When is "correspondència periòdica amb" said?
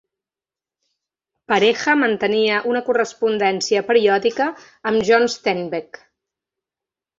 2.89-5.09